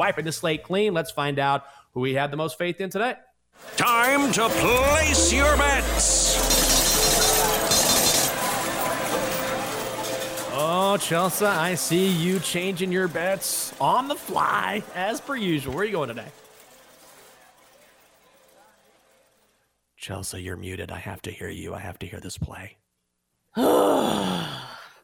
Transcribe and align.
wiping 0.00 0.24
the 0.24 0.32
slate 0.32 0.62
clean. 0.62 0.94
Let's 0.94 1.10
find 1.10 1.38
out 1.38 1.64
who 1.92 2.00
we 2.00 2.14
have 2.14 2.30
the 2.30 2.36
most 2.38 2.56
faith 2.56 2.80
in 2.80 2.88
today. 2.88 3.16
Time 3.76 4.32
to 4.32 4.48
place 4.48 5.30
your 5.30 5.58
bets. 5.58 6.38
Oh, 10.52 10.96
Chelsea, 10.98 11.44
I 11.44 11.74
see 11.74 12.08
you 12.08 12.38
changing 12.38 12.90
your 12.90 13.08
bets 13.08 13.74
on 13.78 14.08
the 14.08 14.14
fly 14.14 14.82
as 14.94 15.20
per 15.20 15.36
usual. 15.36 15.74
Where 15.74 15.82
are 15.82 15.84
you 15.84 15.92
going 15.92 16.08
today? 16.08 16.28
Chelsea, 19.98 20.40
you're 20.40 20.56
muted. 20.56 20.90
I 20.90 20.98
have 20.98 21.20
to 21.22 21.30
hear 21.30 21.50
you. 21.50 21.74
I 21.74 21.80
have 21.80 21.98
to 21.98 22.06
hear 22.06 22.20
this 22.20 22.38
play. 22.38 22.78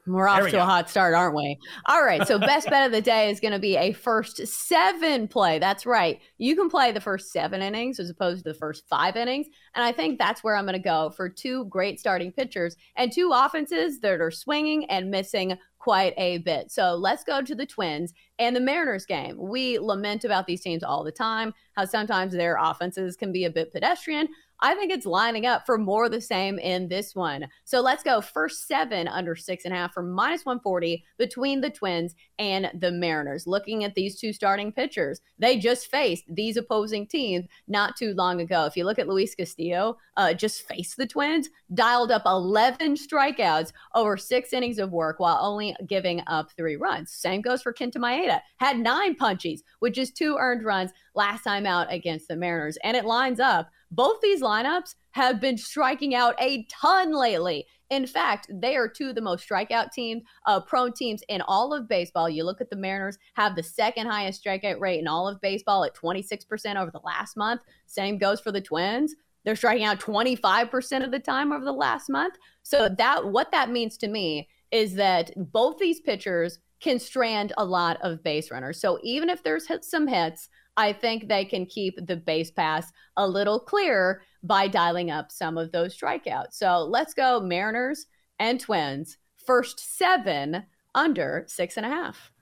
We're 0.07 0.29
off 0.29 0.45
we 0.45 0.51
to 0.51 0.57
go. 0.59 0.63
a 0.63 0.67
hot 0.67 0.89
start, 0.89 1.15
aren't 1.15 1.35
we? 1.35 1.59
All 1.87 2.05
right. 2.05 2.27
So, 2.27 2.39
best 2.41 2.69
bet 2.71 2.87
of 2.87 2.93
the 2.93 3.01
day 3.01 3.31
is 3.31 3.41
going 3.41 3.53
to 3.53 3.59
be 3.59 3.77
a 3.77 3.93
first 3.93 4.47
seven 4.47 5.27
play. 5.27 5.59
That's 5.59 5.85
right. 5.85 6.21
You 6.39 6.55
can 6.55 6.69
play 6.69 6.93
the 6.93 7.01
first 7.01 7.33
seven 7.33 7.63
innings 7.63 7.99
as 7.99 8.09
opposed 8.09 8.45
to 8.45 8.53
the 8.53 8.59
first 8.59 8.89
five 8.89 9.17
innings. 9.17 9.47
And 9.75 9.85
I 9.85 9.93
think 9.93 10.19
that's 10.19 10.45
where 10.45 10.57
I'm 10.57 10.65
going 10.65 10.75
to 10.75 10.79
go 10.79 11.11
for 11.11 11.29
two 11.29 11.65
great 11.67 11.99
starting 11.99 12.31
pitchers 12.33 12.77
and 12.97 13.13
two 13.13 13.33
offenses 13.35 14.01
that 14.01 14.21
are 14.21 14.31
swinging 14.31 14.85
and 14.91 15.11
missing 15.11 15.57
quite 15.79 16.15
a 16.17 16.39
bit. 16.39 16.71
So, 16.71 16.95
let's 16.95 17.25
go 17.25 17.43
to 17.43 17.55
the 17.55 17.67
Twins 17.67 18.15
and 18.39 18.55
the 18.55 18.61
Mariners 18.61 19.07
game. 19.07 19.37
We 19.39 19.79
lament 19.79 20.25
about 20.25 20.47
these 20.47 20.61
teams 20.61 20.83
all 20.83 21.03
the 21.03 21.13
time, 21.13 21.53
how 21.73 21.85
sometimes 21.85 22.33
their 22.33 22.57
offenses 22.61 23.17
can 23.17 23.33
be 23.33 23.45
a 23.45 23.51
bit 23.51 23.73
pedestrian. 23.73 24.29
I 24.61 24.75
think 24.75 24.93
it's 24.93 25.07
lining 25.07 25.47
up 25.47 25.67
for 25.67 25.79
more 25.79 26.07
of 26.07 26.13
the 26.13 26.21
same 26.21 26.59
in 26.59 26.89
this 26.89 27.15
one. 27.15 27.49
So 27.65 27.81
let's 27.81 28.03
go 28.03 28.21
first 28.21 28.67
seven 28.67 29.09
under 29.09 29.37
six 29.37 29.65
and 29.65 29.75
a 29.75 29.77
half 29.77 29.95
for 29.95 30.03
minus 30.03 30.45
140 30.45 31.05
between 31.19 31.61
the 31.61 31.71
Twins 31.71 32.15
and 32.39 32.71
the 32.79 32.91
Mariners. 32.91 33.47
Looking 33.47 33.85
at 33.85 33.95
these 33.95 34.19
two 34.19 34.33
starting 34.33 34.73
pitchers, 34.73 35.21
they 35.39 35.59
just 35.59 35.91
faced 35.91 36.25
these 36.29 36.57
opposing 36.57 37.07
teams 37.07 37.47
not 37.69 37.97
too 37.97 38.15
long 38.15 38.41
ago. 38.41 38.65
If 38.65 38.77
you 38.77 38.85
look 38.85 38.99
at 38.99 39.09
Luis 39.09 39.35
Castillo, 39.35 39.99
uh, 40.17 40.35
just 40.35 40.67
faced 40.67 40.97
the 40.97 41.07
Twins, 41.07 41.49
dialed 41.75 42.11
up 42.11 42.23
11 42.25 42.95
strikeouts 42.97 43.73
over 43.95 44.17
six 44.17 44.53
innings 44.53 44.79
of 44.79 44.93
work 44.93 45.21
while 45.21 45.39
only 45.41 45.77
giving 45.87 46.23
up 46.27 46.51
three 46.53 46.77
runs. 46.77 47.13
Same 47.13 47.41
goes 47.41 47.63
for 47.63 47.73
Kenta 47.73 47.97
Maeda, 47.97 48.41
had 48.59 48.79
nine 48.79 49.15
punchies 49.15 49.61
which 49.81 49.99
is 49.99 50.11
two 50.11 50.37
earned 50.39 50.65
runs 50.65 50.93
last 51.15 51.45
time 51.45 51.67
out 51.67 51.93
against 51.93 52.29
the 52.29 52.37
Mariners. 52.37 52.79
And 52.83 52.97
it 52.97 53.05
lines 53.05 53.41
up 53.41 53.71
both 53.91 54.21
these 54.21 54.43
lineups 54.43 54.95
have 55.13 55.41
been 55.41 55.57
striking 55.57 56.15
out 56.15 56.35
a 56.41 56.65
ton 56.65 57.13
lately. 57.13 57.67
In 57.91 58.07
fact, 58.07 58.49
they 58.53 58.77
are 58.77 58.89
two 58.89 59.11
of 59.11 59.15
the 59.15 59.21
most 59.21 59.49
strikeout 59.49 59.93
teams, 59.93 60.23
uh, 60.47 60.61
prone 60.61 60.93
teams 60.93 61.23
in 61.29 61.41
all 61.43 61.73
of 61.73 61.89
baseball. 61.89 62.29
You 62.29 62.45
look 62.45 62.61
at 62.61 62.69
the 62.69 62.77
Mariners, 62.77 63.17
have 63.35 63.55
the 63.55 63.63
second 63.63 64.09
highest 64.09 64.45
strikeout 64.45 64.81
rate 64.81 64.99
in 64.99 65.07
all 65.07 65.29
of 65.29 65.41
baseball 65.41 65.85
at 65.85 65.95
26% 65.95 66.77
over 66.77 66.91
the 66.91 67.01
last 67.05 67.37
month. 67.37 67.63
Same 67.87 68.19
goes 68.19 68.41
for 68.41 68.51
the 68.51 68.61
Twins. 68.61 69.15
They're 69.45 69.55
striking 69.55 69.85
out 69.85 70.01
25% 70.01 71.05
of 71.05 71.13
the 71.13 71.21
time 71.21 71.53
over 71.53 71.65
the 71.65 71.73
last 71.73 72.11
month. 72.11 72.35
So 72.65 72.89
that 72.99 73.29
what 73.29 73.53
that 73.53 73.71
means 73.71 73.97
to 73.99 74.09
me 74.09 74.49
is 74.73 74.95
that 74.95 75.31
both 75.37 75.79
these 75.79 76.01
pitchers 76.01 76.59
can 76.81 76.99
strand 76.99 77.53
a 77.57 77.65
lot 77.65 77.99
of 78.03 78.23
base 78.25 78.51
runners. 78.51 78.81
So 78.81 78.99
even 79.05 79.31
if 79.31 79.45
there's 79.45 79.69
some 79.83 80.09
hits, 80.09 80.49
I 80.77 80.93
think 80.93 81.29
they 81.29 81.45
can 81.45 81.67
keep 81.67 82.07
the 82.07 82.17
base 82.17 82.51
pass 82.51 82.93
a 83.17 83.27
little 83.27 83.59
clearer 83.59 84.23
by 84.43 84.69
dialing 84.69 85.11
up 85.11 85.33
some 85.33 85.57
of 85.57 85.73
those 85.73 85.97
strikeouts. 85.97 86.53
So 86.53 86.85
let's 86.85 87.15
go 87.15 87.41
Mariners 87.41 88.07
and 88.39 88.61
Twins. 88.61 89.19
First 89.37 89.97
seven 89.97 90.65
under 90.95 91.45
six 91.47 91.77
and 91.77 91.87
a 91.87 91.91
half. 91.91 92.33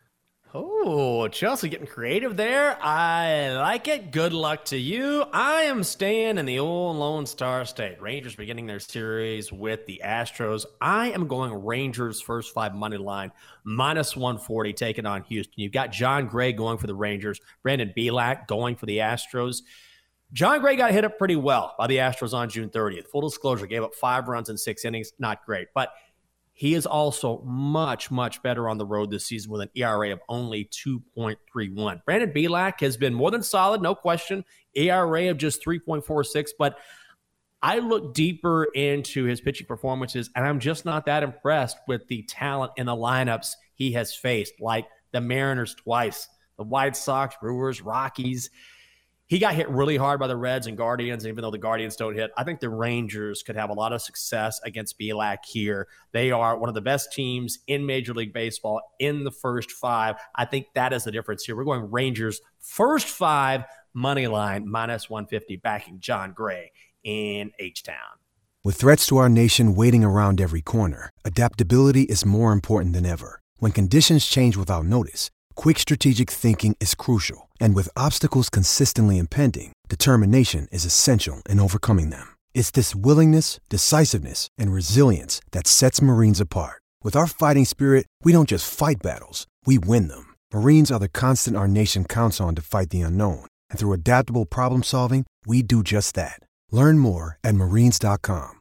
Oh, 0.56 1.26
Chelsea 1.26 1.69
getting 1.69 1.88
creative 1.88 2.37
there. 2.37 2.81
I 2.81 3.56
like 3.56 3.88
it. 3.88 4.12
Good 4.12 4.32
luck 4.32 4.65
to 4.66 4.78
you. 4.78 5.25
I 5.32 5.62
am 5.62 5.82
staying 5.82 6.38
in 6.38 6.47
the 6.47 6.60
old 6.60 6.97
Lone 6.97 7.26
Star 7.26 7.65
State. 7.65 8.00
Rangers 8.00 8.37
beginning 8.37 8.69
their 8.69 8.78
series 8.78 9.53
with 9.53 9.84
the 9.87 10.00
Astros. 10.04 10.65
I 10.81 11.10
am 11.10 11.26
going 11.26 11.65
Rangers 11.65 12.20
first 12.20 12.54
five 12.54 12.72
money 12.72 12.98
line 12.98 13.32
minus 13.65 14.15
140 14.15 14.72
taking 14.75 15.06
on 15.06 15.25
Houston. 15.25 15.54
You've 15.56 15.72
got 15.72 15.91
Jon 15.91 16.28
Gray 16.28 16.53
going 16.53 16.78
for 16.78 16.86
the 16.86 16.94
Rangers, 16.94 17.41
Brandon 17.65 17.92
Bielak 17.97 18.47
going 18.47 18.76
for 18.76 18.86
the 18.86 18.98
Astros. 18.98 19.62
Jon 20.32 20.60
Gray 20.60 20.76
got 20.76 20.92
hit 20.92 21.04
up 21.04 21.19
pretty 21.19 21.36
well 21.36 21.75
by 21.76 21.88
the 21.88 21.97
Astros 21.97 22.32
on 22.32 22.48
June 22.48 22.69
30th. 22.69 23.09
Full 23.09 23.22
disclosure, 23.22 23.66
gave 23.66 23.82
up 23.82 23.97
five 23.97 24.28
runs 24.28 24.48
in 24.48 24.56
six 24.56 24.84
innings. 24.84 25.15
Not 25.19 25.44
great, 25.44 25.66
but 25.75 25.91
he 26.54 26.75
is 26.75 26.87
also 26.87 27.42
much, 27.42 28.12
much 28.12 28.41
better 28.42 28.69
on 28.69 28.78
the 28.78 28.87
road 28.87 29.10
this 29.10 29.26
season 29.26 29.50
with 29.50 29.60
an 29.60 29.70
ERA 29.75 30.12
of 30.12 30.20
only 30.28 30.66
2.31. 30.66 32.04
Brandon 32.04 32.32
Bielak 32.32 32.81
has 32.81 32.97
been 32.97 33.12
more 33.12 33.32
than 33.32 33.42
solid, 33.42 33.82
no 33.82 33.94
question. 33.94 34.44
ERA 34.75 35.31
of 35.31 35.37
just 35.37 35.65
3.46, 35.65 36.50
but 36.56 36.78
I 37.60 37.81
look 37.81 38.15
deeper 38.15 38.69
into 38.75 39.25
his 39.25 39.41
pitching 39.41 39.66
performances, 39.66 40.31
and 40.37 40.47
I'm 40.47 40.60
just 40.60 40.84
not 40.84 41.06
that 41.06 41.25
impressed 41.25 41.78
with 41.88 42.06
the 42.06 42.22
talent 42.22 42.72
in 42.76 42.86
the 42.86 42.94
lineups 42.94 43.54
he 43.75 43.92
has 43.92 44.15
faced, 44.15 44.54
like 44.60 44.86
the 45.10 45.21
Mariners 45.21 45.75
twice, 45.75 46.28
the 46.56 46.62
White 46.62 46.94
Sox, 46.94 47.34
Brewers, 47.41 47.82
Rockies 47.82 48.50
he 49.26 49.38
got 49.38 49.54
hit 49.54 49.68
really 49.68 49.96
hard 49.96 50.20
by 50.20 50.26
the 50.26 50.36
Reds 50.36 50.66
and 50.66 50.76
Guardians. 50.76 51.26
Even 51.26 51.42
though 51.42 51.50
the 51.50 51.58
Guardians 51.58 51.96
don't 51.96 52.14
hit, 52.14 52.30
I 52.36 52.44
think 52.44 52.60
the 52.60 52.68
Rangers 52.68 53.42
could 53.42 53.56
have 53.56 53.70
a 53.70 53.74
lot 53.74 53.92
of 53.92 54.02
success 54.02 54.60
against 54.64 54.98
Bielak 54.98 55.38
here. 55.46 55.88
They 56.12 56.30
are 56.30 56.58
one 56.58 56.68
of 56.68 56.74
the 56.74 56.80
best 56.80 57.12
teams 57.12 57.60
in 57.66 57.86
Major 57.86 58.12
League 58.12 58.32
Baseball 58.32 58.80
in 58.98 59.24
the 59.24 59.30
first 59.30 59.70
five. 59.70 60.16
I 60.34 60.44
think 60.44 60.66
that 60.74 60.92
is 60.92 61.04
the 61.04 61.12
difference 61.12 61.44
here. 61.44 61.56
We're 61.56 61.64
going 61.64 61.90
Rangers 61.90 62.40
first 62.60 63.06
five 63.06 63.64
money 63.94 64.26
line 64.26 64.68
minus 64.68 65.08
150 65.08 65.56
backing 65.56 66.00
Jon 66.00 66.32
Gray 66.32 66.72
in 67.02 67.52
H 67.58 67.82
Town. 67.82 68.18
With 68.62 68.76
threats 68.76 69.06
to 69.08 69.18
our 69.18 69.28
nation 69.28 69.74
waiting 69.74 70.04
around 70.04 70.41
every 70.41 70.62
corner, 70.62 71.10
adaptability 71.24 72.02
is 72.02 72.24
more 72.24 72.52
important 72.52 72.94
than 72.94 73.04
ever. 73.04 73.41
When 73.58 73.72
conditions 73.72 74.26
change 74.26 74.56
without 74.56 74.86
notice, 74.86 75.30
quick 75.54 75.78
strategic 75.78 76.31
thinking 76.31 76.76
is 76.81 76.94
crucial. 76.94 77.50
And 77.60 77.75
with 77.75 77.97
obstacles 77.97 78.48
consistently 78.48 79.19
impending, 79.19 79.72
determination 79.88 80.66
is 80.72 80.86
essential 80.86 81.42
in 81.48 81.60
overcoming 81.60 82.09
them. 82.10 82.27
It's 82.54 82.71
this 82.71 82.95
willingness, 82.95 83.60
decisiveness, 83.68 84.48
and 84.56 84.72
resilience 84.72 85.42
that 85.53 85.66
sets 85.66 86.01
Marines 86.01 86.41
apart. 86.41 86.80
With 87.03 87.15
our 87.16 87.27
fighting 87.27 87.66
spirit, 87.66 88.06
we 88.22 88.33
don't 88.33 88.48
just 88.48 88.72
fight 88.72 89.03
battles, 89.03 89.47
we 89.66 89.77
win 89.77 90.09
them. 90.09 90.34
Marines 90.54 90.91
are 90.91 91.01
the 91.01 91.09
constant 91.09 91.56
our 91.56 91.68
nation 91.68 92.06
counts 92.06 92.41
on 92.41 92.54
to 92.54 92.62
fight 92.62 92.89
the 92.89 93.03
unknown. 93.03 93.45
And 93.68 93.78
through 93.78 93.92
adaptable 93.92 94.47
problem 94.47 94.83
solving, 94.83 95.27
we 95.45 95.62
do 95.62 95.83
just 95.83 96.15
that. 96.15 96.39
Learn 96.71 96.98
more 96.98 97.39
at 97.45 97.54
marines.com. 97.54 98.60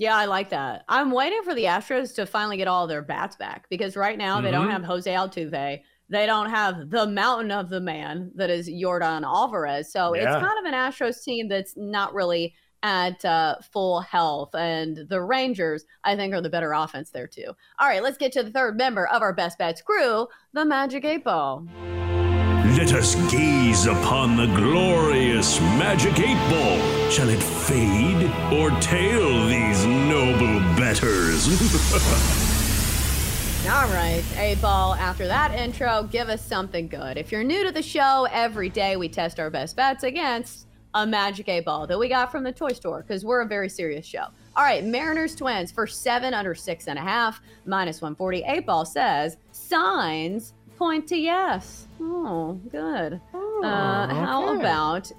Yeah, 0.00 0.16
I 0.16 0.24
like 0.24 0.48
that. 0.48 0.84
I'm 0.88 1.10
waiting 1.10 1.42
for 1.42 1.54
the 1.54 1.64
Astros 1.64 2.14
to 2.14 2.24
finally 2.24 2.56
get 2.56 2.68
all 2.68 2.86
their 2.86 3.02
bats 3.02 3.36
back 3.36 3.66
because 3.68 3.96
right 3.96 4.16
now 4.16 4.36
mm-hmm. 4.36 4.44
they 4.44 4.50
don't 4.50 4.62
mm-hmm. 4.62 4.72
have 4.72 4.84
Jose 4.84 5.12
Altuve. 5.12 5.82
They 6.10 6.26
don't 6.26 6.50
have 6.50 6.90
the 6.90 7.06
mountain 7.06 7.52
of 7.52 7.70
the 7.70 7.80
man 7.80 8.32
that 8.34 8.50
is 8.50 8.68
Yordan 8.68 9.22
Alvarez. 9.22 9.90
So 9.92 10.14
yeah. 10.14 10.22
it's 10.22 10.44
kind 10.44 10.58
of 10.58 10.64
an 10.64 10.74
Astros 10.74 11.22
team 11.22 11.48
that's 11.48 11.76
not 11.76 12.12
really 12.12 12.54
at 12.82 13.24
uh, 13.24 13.56
full 13.72 14.00
health. 14.00 14.54
And 14.54 15.06
the 15.08 15.22
Rangers, 15.22 15.84
I 16.04 16.16
think, 16.16 16.34
are 16.34 16.40
the 16.40 16.50
better 16.50 16.72
offense 16.72 17.10
there, 17.10 17.26
too. 17.26 17.54
All 17.78 17.88
right, 17.88 18.02
let's 18.02 18.18
get 18.18 18.32
to 18.32 18.42
the 18.42 18.50
third 18.50 18.76
member 18.76 19.06
of 19.06 19.22
our 19.22 19.32
Best 19.32 19.58
Bets 19.58 19.82
crew, 19.82 20.26
the 20.52 20.64
Magic 20.64 21.04
Eight 21.04 21.24
Ball. 21.24 21.66
Let 22.76 22.92
us 22.92 23.14
gaze 23.30 23.86
upon 23.86 24.36
the 24.36 24.46
glorious 24.46 25.60
magic 25.60 26.18
eight 26.20 26.38
ball. 26.48 27.10
Shall 27.10 27.28
it 27.28 27.42
fade 27.42 28.30
or 28.52 28.70
tail 28.80 29.46
these 29.48 29.84
noble 29.86 30.60
betters? 30.76 31.48
All 33.68 33.88
right, 33.88 34.24
eight 34.38 34.60
ball. 34.62 34.94
After 34.94 35.26
that 35.26 35.52
intro, 35.52 36.04
give 36.04 36.28
us 36.28 36.44
something 36.44 36.88
good. 36.88 37.18
If 37.18 37.30
you're 37.30 37.44
new 37.44 37.62
to 37.64 37.70
the 37.70 37.82
show, 37.82 38.26
every 38.32 38.70
day 38.70 38.96
we 38.96 39.08
test 39.08 39.38
our 39.38 39.50
best 39.50 39.76
bets 39.76 40.02
against 40.02 40.66
a 40.94 41.06
magic 41.06 41.48
eight 41.48 41.66
ball 41.66 41.86
that 41.86 41.98
we 41.98 42.08
got 42.08 42.32
from 42.32 42.42
the 42.42 42.52
toy 42.52 42.72
store 42.72 43.04
because 43.06 43.24
we're 43.24 43.42
a 43.42 43.46
very 43.46 43.68
serious 43.68 44.06
show. 44.06 44.24
All 44.56 44.64
right, 44.64 44.82
Mariners 44.82 45.36
Twins 45.36 45.70
for 45.70 45.86
seven 45.86 46.32
under 46.32 46.54
six 46.54 46.88
and 46.88 46.98
a 46.98 47.02
half, 47.02 47.40
minus 47.66 48.00
140. 48.00 48.44
Eight 48.46 48.66
ball 48.66 48.86
says 48.86 49.36
signs 49.52 50.54
point 50.76 51.06
to 51.08 51.16
yes. 51.16 51.86
Oh, 52.00 52.58
good. 52.70 53.20
uh, 53.34 54.08
how 54.08 54.48
okay. 54.48 54.60
about 54.60 55.12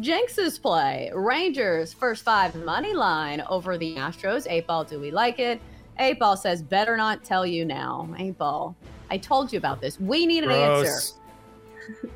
Jenks's 0.00 0.58
play? 0.58 1.10
Rangers 1.14 1.94
first 1.94 2.22
five 2.22 2.54
money 2.54 2.92
line 2.92 3.42
over 3.48 3.78
the 3.78 3.96
Astros. 3.96 4.46
Eight 4.48 4.66
ball, 4.66 4.84
do 4.84 5.00
we 5.00 5.10
like 5.10 5.38
it? 5.38 5.60
Eight 5.98 6.18
ball 6.18 6.36
says 6.36 6.62
better 6.62 6.96
not 6.96 7.24
tell 7.24 7.46
you 7.46 7.64
now. 7.64 8.08
Eight 8.18 8.36
ball, 8.38 8.76
I 9.10 9.18
told 9.18 9.52
you 9.52 9.58
about 9.58 9.80
this. 9.80 9.98
We 10.00 10.26
need 10.26 10.44
an 10.44 10.50
answer. 10.50 11.14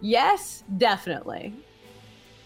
Yes, 0.00 0.64
definitely. 0.76 1.54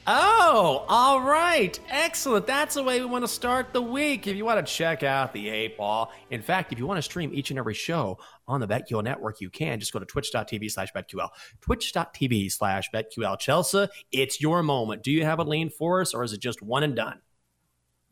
Oh, 0.04 0.84
all 0.88 1.20
right. 1.20 1.78
Excellent. 1.88 2.46
That's 2.46 2.74
the 2.74 2.82
way 2.82 2.98
we 2.98 3.06
want 3.06 3.22
to 3.22 3.28
start 3.28 3.72
the 3.72 3.80
week. 3.80 4.26
If 4.26 4.34
you 4.34 4.44
want 4.44 4.64
to 4.64 4.72
check 4.72 5.04
out 5.04 5.32
the 5.32 5.48
eight 5.48 5.78
ball, 5.78 6.10
in 6.30 6.42
fact, 6.42 6.72
if 6.72 6.78
you 6.78 6.86
want 6.88 6.98
to 6.98 7.02
stream 7.02 7.30
each 7.32 7.50
and 7.50 7.58
every 7.58 7.74
show 7.74 8.18
on 8.48 8.58
the 8.58 8.66
BetQL 8.66 9.04
network, 9.04 9.40
you 9.40 9.48
can. 9.48 9.78
Just 9.78 9.92
go 9.92 10.00
to 10.00 10.04
twitch.tv 10.04 10.70
slash 10.72 10.92
BetQL. 10.92 11.28
Twitch.tv 11.60 12.50
slash 12.50 12.90
BetQL. 12.92 13.38
Chelsea, 13.38 13.86
it's 14.10 14.40
your 14.40 14.62
moment. 14.64 15.04
Do 15.04 15.12
you 15.12 15.24
have 15.24 15.38
a 15.38 15.44
lean 15.44 15.70
for 15.70 16.00
us 16.00 16.14
or 16.14 16.24
is 16.24 16.32
it 16.32 16.40
just 16.40 16.62
one 16.62 16.82
and 16.82 16.96
done? 16.96 17.20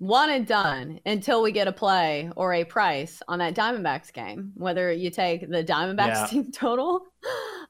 One 0.01 0.31
and 0.31 0.47
done 0.47 0.99
until 1.05 1.43
we 1.43 1.53
get 1.53 1.69
a 1.69 1.73
play 1.73 2.31
or 2.35 2.55
a 2.55 2.65
price 2.65 3.21
on 3.29 3.39
that 3.41 3.55
Diamondbacks 3.55 4.11
game. 4.15 4.51
Whether 4.55 4.91
you 4.91 5.11
take 5.11 5.43
the 5.43 5.63
Diamondbacks 5.63 6.07
Yeah. 6.07 6.27
team 6.27 6.51
total, 6.55 7.03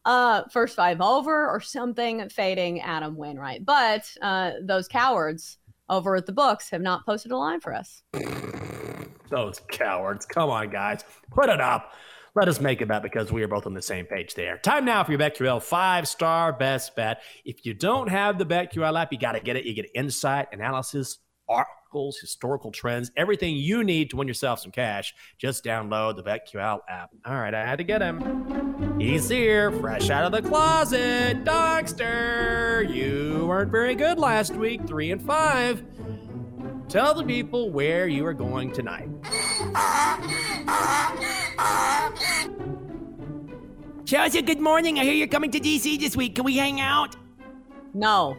uh, 0.05 0.45
first 0.53 0.77
five 0.77 1.01
over, 1.01 1.49
or 1.49 1.59
something 1.61 2.29
fading 2.29 2.83
Adam 2.83 3.17
Wainwright. 3.17 3.65
But 3.65 4.09
uh, 4.23 4.53
those 4.63 4.87
cowards 4.87 5.59
over 5.89 6.15
at 6.15 6.27
the 6.27 6.31
books 6.33 6.71
have 6.71 6.81
not 6.81 7.05
posted 7.05 7.33
a 7.33 7.37
line 7.37 7.59
for 7.59 7.75
us. 7.75 8.05
Those 9.29 9.61
cowards. 9.69 10.25
Come 10.25 10.51
on, 10.51 10.71
guys. 10.71 11.03
Put 11.33 11.49
it 11.49 11.61
up. 11.61 11.93
Let 12.37 12.47
us 12.47 12.61
make 12.61 12.81
a 12.81 12.87
bet 12.87 13.03
because 13.03 13.33
we 13.33 13.43
are 13.43 13.49
both 13.49 13.67
on 13.67 13.75
the 13.75 13.83
same 13.83 14.07
page 14.07 14.35
there. 14.37 14.57
Time 14.59 14.85
now 14.85 15.03
for 15.03 15.11
your 15.11 15.19
BetQL 15.21 15.61
five 15.61 16.07
star 16.07 16.53
best 16.53 16.95
bet. 16.95 17.23
If 17.45 17.67
you 17.67 17.75
don't 17.75 18.09
have 18.09 18.39
the 18.39 18.47
BetQL 18.47 19.01
app, 19.03 19.13
you 19.13 19.19
got 19.19 19.33
to 19.33 19.41
get 19.41 19.57
it. 19.57 19.65
You 19.65 19.75
get 19.75 19.87
insight, 19.97 20.47
analysis, 20.53 21.19
articles, 21.51 22.19
historical 22.19 22.71
trends, 22.71 23.11
everything 23.17 23.57
you 23.57 23.83
need 23.85 24.11
to 24.11 24.17
win 24.17 24.29
yourself 24.29 24.61
some 24.61 24.71
cash. 24.71 25.13
Just 25.39 25.65
download 25.65 26.17
the 26.17 26.23
BetQL 26.23 26.81
app. 26.89 27.11
All 27.27 27.35
right, 27.35 27.53
I 27.53 27.67
had 27.67 27.79
to 27.79 27.85
get 27.85 28.01
him. 28.01 28.99
He's 29.01 29.29
here, 29.29 29.73
fresh 29.73 30.09
out 30.11 30.25
of 30.25 30.33
the 30.33 30.49
closet. 30.49 31.45
Donkster, 31.45 32.89
you 32.89 33.47
weren't 33.47 33.71
very 33.71 33.95
good 33.95 34.19
last 34.19 34.55
week, 34.55 34.87
three 34.87 35.11
and 35.11 35.21
five. 35.21 35.83
Tell 36.89 37.15
the 37.15 37.25
people 37.25 37.71
where 37.71 38.09
you 38.09 38.27
are 38.27 38.35
going 38.35 38.73
tonight. 38.73 39.09
Chelsea, 44.05 44.43
good 44.43 44.61
morning. 44.61 44.99
I 44.99 45.05
hear 45.05 45.15
you're 45.15 45.29
coming 45.29 45.53
to 45.53 45.61
DC 45.61 46.01
this 46.01 46.17
week. 46.17 46.35
Can 46.35 46.45
we 46.45 46.57
hang 46.57 46.81
out? 46.81 47.15
No. 47.95 48.37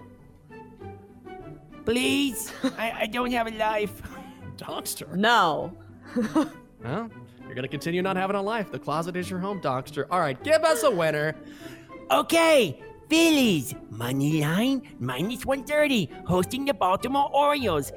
Please? 1.92 2.52
I, 2.78 2.92
I 3.02 3.06
don't 3.08 3.32
have 3.32 3.48
a 3.48 3.52
life. 3.52 4.02
Donkster. 4.58 5.14
No. 5.16 5.78
Well, 6.84 7.12
you're 7.46 7.54
going 7.54 7.62
to 7.62 7.68
continue 7.68 8.02
not 8.02 8.16
having 8.18 8.36
a 8.36 8.42
life. 8.42 8.72
The 8.72 8.80
closet 8.80 9.16
is 9.16 9.30
your 9.30 9.38
home, 9.38 9.62
Donkster. 9.62 10.08
All 10.10 10.20
right, 10.20 10.44
give 10.44 10.64
us 10.64 10.82
a 10.82 10.90
winner. 10.90 11.36
Okay, 12.10 12.82
Phillies. 13.08 13.76
Money 13.92 14.42
line, 14.42 14.82
minus 14.98 15.46
130, 15.46 16.10
hosting 16.26 16.66
the 16.66 16.74
Baltimore 16.74 17.30
Orioles. 17.32 17.92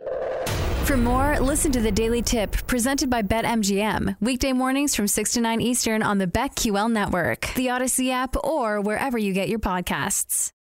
For 0.84 0.98
more, 0.98 1.40
listen 1.40 1.72
to 1.72 1.80
the 1.80 1.90
Daily 1.90 2.20
Tip 2.20 2.52
presented 2.66 3.08
by 3.08 3.22
BetMGM. 3.22 4.16
Weekday 4.20 4.52
mornings 4.52 4.94
from 4.94 5.08
6 5.08 5.32
to 5.32 5.40
9 5.40 5.62
Eastern 5.62 6.02
on 6.02 6.18
the 6.18 6.26
BetQL 6.26 6.92
network, 6.92 7.52
the 7.54 7.68
Audacy 7.68 8.10
app, 8.10 8.36
or 8.44 8.82
wherever 8.82 9.16
you 9.16 9.32
get 9.32 9.48
your 9.48 9.60
podcasts. 9.60 10.53